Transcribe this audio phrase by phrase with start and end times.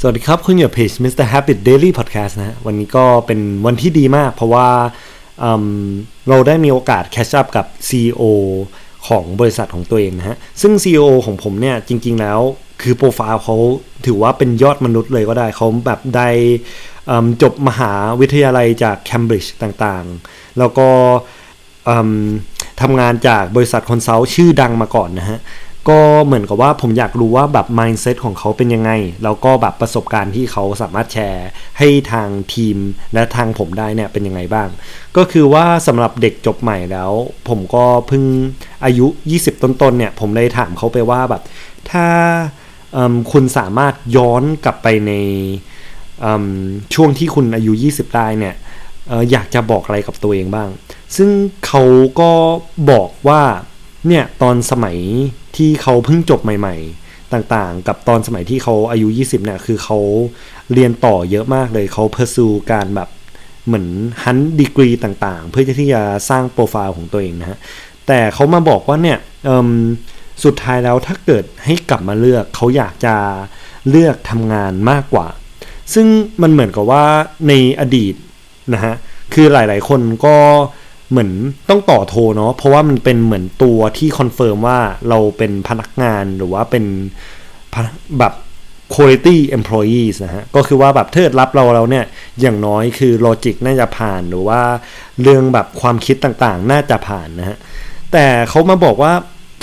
[0.00, 1.26] สวัสดีครับ คุณอยู่เพจ Mr.
[1.32, 4.68] Habit Daily Podcast นะฮะวันนี้ก็เป็นวันที่ดีมาก เพราะว่า
[6.28, 8.22] เราได้มีโอกาส catch up กับ CEO
[9.08, 12.38] ของบริษัทของตัวเองนะฮะ ซึ่ง CEO ของผมเนี่ย จริง ๆ แล้ว
[12.82, 13.56] คือโปรไฟล์เขา
[14.06, 16.28] ถือว่าเป็นยอดมนุษย์เลยก็ได้ เขาแบบได้
[17.42, 20.88] จบมหาวิทยาลัยจากเคมบริดจ์ต่างๆ แล้วก็
[22.80, 25.38] ทำงานจากบริษัท consult ชื่อดังมาก่อนนะฮะ
[25.88, 28.90] ก็เหมือนกับว่าผมอยากรู้ว่าแบบ mindset ของเขาเป็นยังไง
[29.24, 32.76] แล้วก็แบบประสบการณ์ที่เขาสามารถแชร์ให้ทางทีม
[33.14, 34.68] และทางผมได้เนี่ยเป็นยังไงบ้าง
[35.16, 37.10] ก็คือว่าสำหรับเด็กจบใหม่แล้ว
[37.48, 38.24] ผมก็เพิ่ง
[38.84, 39.06] อายุ
[39.40, 41.42] 20 ต้นๆเนี่ย ผมเลยถามเขาไปว่าแบบ
[41.90, 42.06] ถ้า
[43.32, 45.12] คุณสามารถย้อนกลับไปใน
[46.94, 48.54] ช่วงที่คุณอายุ 20 ได้เนี่ย
[49.30, 50.68] อยากจะบอกอะไรกับตัวเองบ้าง
[51.16, 51.30] ซึ่ง
[51.66, 51.82] เขา
[52.20, 52.32] ก็
[52.90, 53.42] บอกว่า
[54.08, 54.96] เนี่ยตอนสมัย
[55.56, 59.98] ที่เขาเพิ่งจบใหม่ ๆ ต่างๆ กับตอนสมัยที่เขาอายุ 20เนี่ยคือเขา
[60.72, 63.08] เรียนต่อเยอะมากเลยเขาเพอร์ซูการแบบ
[63.66, 63.86] เหมือน
[64.22, 67.58] ฮันดีกรีต่างๆ เพื่อที่จะสร้างโปรไฟล์ของตัวเองนะฮะ
[68.06, 69.18] แต่เขามาบอกว่าเนี่ย
[70.44, 73.14] สุดท้ายแล้วถ้าเกิดให้กลับมาเลือกเขาอยากจะ
[73.90, 75.26] เลือกทำงานมากกว่า
[75.94, 76.06] ซึ่ง
[76.42, 77.04] มันเหมือนกับว่า
[77.48, 78.14] ในอดีต
[78.74, 78.94] นะฮะ
[79.34, 80.36] คือหลายๆคนก็
[81.10, 81.30] เหมือน
[81.68, 84.78] ต้องต่อโทเนาะเพราะว่ามันเป็นเหมือนตัวที่ confirm ว่า
[85.08, 86.84] เราเป็นพนักงานหรือว่าเป็น
[88.18, 88.34] แบบ
[88.94, 92.04] quality employees นะฮะ ก็คือว่าแบบเกิดรับเราเราเนี่ย
[92.40, 94.60] อย่างน้อยคือ logic น่าจะผ่านหรือว่า
[95.22, 97.58] เรื่องแบบความคิดต่างๆ น่าจะผ่านนะฮะ
[98.12, 99.12] แต่เขามาบอกว่า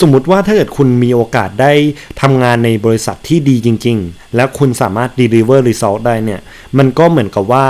[0.00, 1.72] สมมติว่าถ้าเกิดคุณมีโอกาสได้
[2.20, 6.40] ทำงานในบริษัทที่ดีจริง ๆ แล้วคุณสามารถ deliver result ได้เนี่ย
[6.78, 7.66] มันก็เหมือนกับว่า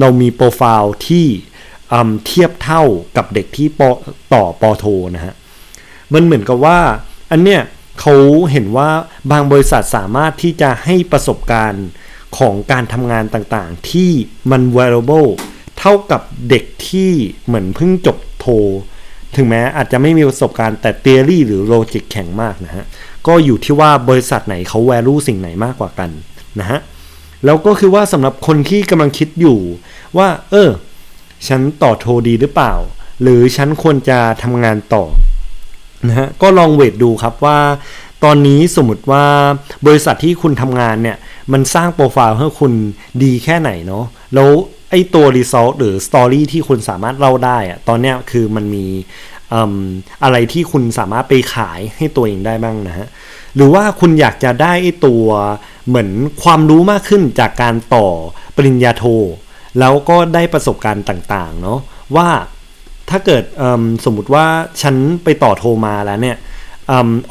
[0.00, 1.26] เรามีโปรไฟล์ที่
[2.26, 2.82] เทียบเท่า
[3.16, 3.82] กับเด็กที่ป
[4.34, 5.34] ต่อปอโทนะฮะ
[6.12, 6.78] มันเหมือนกับว่า
[7.30, 7.60] อันเนี้ย
[8.00, 8.14] เขา
[8.52, 8.90] เห็นว่า
[9.30, 11.86] บางบริษัทสามารถที่จะให้ประสบการณ์
[12.38, 14.10] ของการทำงานต่างๆ ที่
[14.50, 15.30] มัน valuable
[15.78, 17.10] เท่ากับเด็กที่
[17.46, 18.46] เหมือนเพิ่งจบโท
[19.36, 22.84] ถึงแม้อาจจะไม่มีประสบการณ์แต่เทอรี่หรือโลจิกแข็งมากนะฮะ
[23.26, 26.10] ก็อยู่ที่ว่าบริษัทไหนเขา value สิ่งไหนมากกว่ากัน
[26.60, 26.80] นะฮะ
[27.44, 29.58] แล้วก็คือว่าสำหรับคนที่กำลังคิดอยู่
[30.18, 30.70] ว่า เออ
[31.48, 32.74] ฉันต่อโทรดีหรือเปล่า
[33.22, 35.04] หรือฉันควรจะทำงานต่อ
[36.08, 37.58] นะฮะก็ลองเวทดูครับว่า
[38.24, 39.24] ตอนนี้สมมติว่า
[39.86, 41.16] บริษัทที่คุณทำงานเนี่ย
[41.52, 42.72] มันสร้างโปรไฟล์ให้คุณ
[43.22, 44.04] ดีแค่ไหนเนาะ
[44.34, 44.50] แล้ว
[44.90, 48.86] ไอตัว resource หรือ story ที่คุณสามารถเล่าได้อะตอนเนี้ยคือมันมี
[50.22, 53.08] อะไรที่คุณสามารถไปขายให้ตัวเองได้บ้างนะฮะ
[53.54, 55.26] หรือว่าคุณอยากจะได้ไอตัว
[55.88, 56.10] เหมือน
[56.42, 58.06] ความรู้มากขึ้นจากการต่อ
[58.56, 59.04] ปริญญาโท
[59.78, 61.78] แล้วก็ได้ประสบการณ์ต่างๆเนาะ
[62.16, 62.28] ว่า
[63.10, 63.44] ถ้าเกิด
[64.04, 64.46] สมมุติว่า
[64.82, 64.94] ฉัน
[65.24, 66.36] ไปต่อโทมาแล้วเนี่ย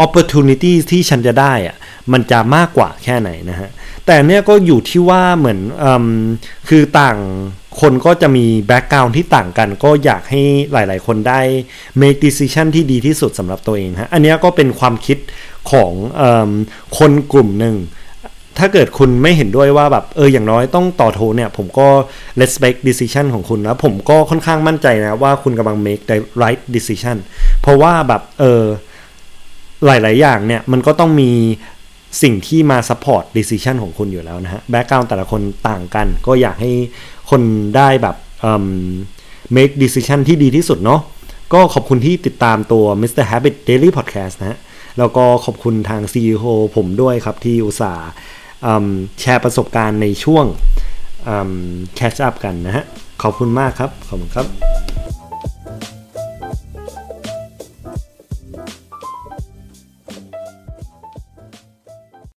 [0.05, 1.75] opportunity ที่ฉันจะได้อะ
[2.13, 3.69] มันจะมากกว่าแค่ไหนนะฮะ
[4.05, 5.85] แต่เนี่ยก็อยู่ที่ว่าเหมือนอ
[6.69, 7.17] คือต่าง
[7.81, 11.41] คนก็จะมีแบ็กกราวน์ที่ต่างกัน ก็อยากให้หลาย ๆ คนได้
[12.01, 15.17] make decision ที่ดีที่สุดสำหรับตัวเองฮะ อันนี้ก็เป็นความคิด
[15.71, 15.91] ของ
[16.21, 16.23] อ
[16.97, 17.75] คนกลุ่มหนึ่ง
[18.57, 21.87] ถ้าเกิดคุณไม่เห็นด้วยว่าแบบเอออย่างน้อยต้องต่อโทเนี่ย ผมก็
[22.41, 27.17] respect decision ของคุณนะผมก็ค่อนข้างมั่นใจนะว่าคุณกำลัง make the right decision
[27.61, 28.63] เพราะว่าแบบเออ
[29.85, 31.31] หลาย ๆ อย่างเนี่ยมันก็ต้องมี
[32.21, 36.73] สิ่งที่มา support decision ของคุณอยู่แล้วนะฮะ background แต่ละคนต่างกัน ก็อยากให้
[37.31, 37.41] คน
[37.75, 38.15] ได้แบบ
[39.55, 41.01] make decision ที่ดีที่สุดเนาะ
[41.53, 43.23] ก็ขอบคุณที่ติดตามตัว Mr.
[43.31, 44.59] Habit Daily Podcast นะฮะ
[44.99, 46.45] แล้วก็ขอบคุณทาง CEO
[46.75, 48.09] ผมด้วยครับที่อุตส่าห์
[49.19, 50.45] แชร์ประสบการณ์ในช่วง
[51.95, 52.85] แคชอัพกันนะฮะ
[53.21, 54.80] ขอบคุณมากครับ ขอบคุณครับ